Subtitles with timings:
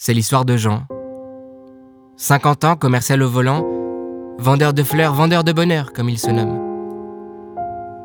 [0.00, 0.84] C'est l'histoire de Jean.
[2.16, 3.66] 50 ans, commercial au volant,
[4.38, 6.56] vendeur de fleurs, vendeur de bonheur, comme il se nomme.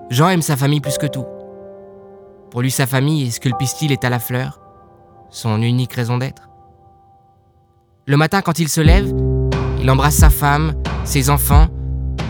[0.09, 1.25] Jean aime sa famille plus que tout.
[2.49, 4.59] Pour lui, sa famille, pistil est à la fleur,
[5.29, 6.49] son unique raison d'être.
[8.07, 9.13] Le matin, quand il se lève,
[9.79, 10.73] il embrasse sa femme,
[11.03, 11.67] ses enfants,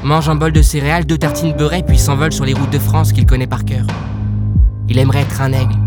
[0.04, 3.14] mange un bol de céréales, deux tartines beurrées, puis s'envole sur les routes de France
[3.14, 3.88] qu'il connaît par cœur.
[4.90, 5.80] Il aimerait être un aigle,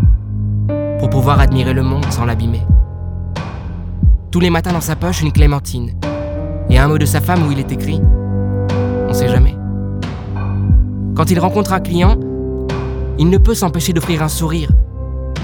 [0.97, 2.63] pour pouvoir admirer le monde sans l'abîmer.
[4.29, 5.93] Tous les matins dans sa poche, une clémentine.
[6.69, 8.01] Et un mot de sa femme où il est écrit
[9.07, 9.55] On sait jamais.
[11.15, 12.17] Quand il rencontre un client,
[13.17, 14.69] il ne peut s'empêcher d'offrir un sourire.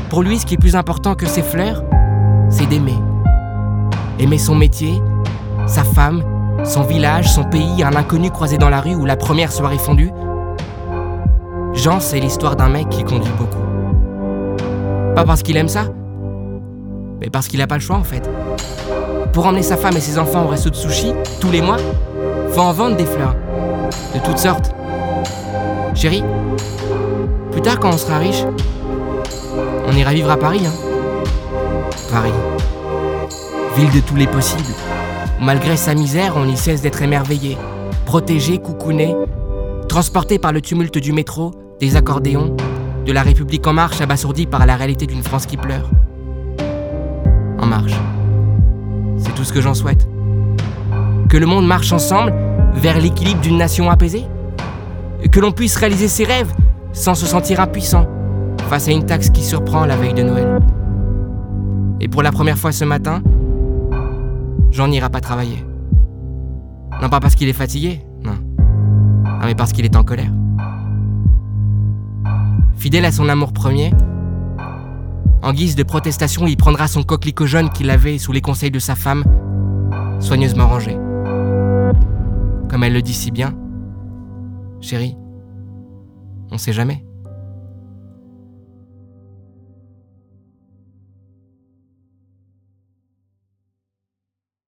[0.10, 1.82] Pour lui, ce qui est plus important que ses fleurs,
[2.50, 2.98] c'est d'aimer.
[4.20, 5.02] Aimer son métier,
[5.66, 6.22] sa femme,
[6.66, 10.12] son village, son pays, un inconnu croisé dans la rue ou la première soirée fondue.
[11.74, 13.64] Jean, c'est l'histoire d'un mec qui conduit beaucoup.
[15.16, 15.86] Pas parce qu'il aime ça,
[17.24, 18.30] mais parce qu'il n'a pas le choix en fait.
[19.32, 21.78] Pour emmener sa femme et ses enfants au resto de sushi, tous les mois,
[22.52, 23.36] faut en vendre des fleurs.
[24.14, 24.72] De toutes sortes.
[25.96, 26.24] Chérie,
[27.52, 28.44] plus tard quand on sera riche,
[29.88, 30.74] on ira vivre à Paris, hein.
[32.12, 32.34] Paris.
[33.78, 34.74] Ville de tous les possibles.
[35.40, 37.58] Malgré sa misère, on y cesse d'être émerveillé,
[38.06, 39.16] protégé, coucouné,
[39.88, 42.56] transporté par le tumulte du métro, des accordéons,
[43.06, 45.90] de la République en marche abasourdi par la réalité d'une France qui pleure.
[47.66, 47.94] Marche.
[49.18, 50.08] C'est tout ce que j'en souhaite.
[51.30, 52.34] Que le monde marche ensemble
[52.74, 54.26] vers l'équilibre d'une nation apaisée.
[55.32, 56.54] Que l'on puisse réaliser ses rêves
[56.92, 58.08] sans se sentir impuissant
[58.70, 60.60] face à une taxe qui surprend la veille de Noël.
[62.00, 63.22] Et pour la première fois ce matin,
[64.72, 65.66] Jean n'ira pas travailler.
[67.02, 68.36] Non pas parce qu'il est fatigué, non.
[69.24, 70.32] Non mais parce qu'il est en colère.
[72.76, 73.94] Fidèle à son amour premier,
[75.44, 78.80] en guise de protestation, il prendra son coquelicot jaune qu'il avait sous les conseils de
[78.80, 79.24] sa femme,
[80.20, 80.98] soigneusement rangé.
[82.70, 83.54] Comme elle le dit si bien,
[84.80, 85.18] chérie,
[86.50, 87.04] on sait jamais.